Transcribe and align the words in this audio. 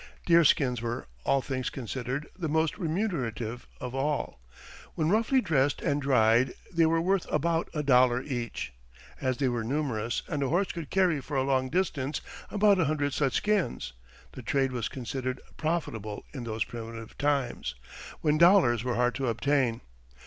Deerskins 0.25 0.81
were, 0.81 1.05
all 1.25 1.43
things 1.43 1.69
considered, 1.69 2.25
the 2.35 2.49
most 2.49 2.79
remunerative 2.79 3.67
of 3.79 3.93
all. 3.93 4.41
When 4.95 5.11
roughly 5.11 5.41
dressed 5.41 5.79
and 5.79 6.01
dried 6.01 6.55
they 6.73 6.87
were 6.87 6.99
worth 6.99 7.31
about 7.31 7.69
a 7.75 7.83
dollar 7.83 8.19
each; 8.19 8.73
as 9.21 9.37
they 9.37 9.47
were 9.47 9.63
numerous, 9.63 10.23
and 10.27 10.41
a 10.41 10.49
horse 10.49 10.71
could 10.71 10.89
carry 10.89 11.21
for 11.21 11.37
a 11.37 11.43
long 11.43 11.69
distance 11.69 12.19
about 12.49 12.79
a 12.79 12.85
hundred 12.85 13.13
such 13.13 13.35
skins, 13.35 13.93
the 14.31 14.41
trade 14.41 14.71
was 14.71 14.87
considered 14.89 15.39
profitable 15.55 16.25
in 16.33 16.45
those 16.45 16.63
primitive 16.63 17.15
times, 17.19 17.75
when 18.21 18.39
dollars 18.39 18.83
were 18.83 18.95
hard 18.95 19.13
to 19.13 19.27
obtain. 19.27 19.81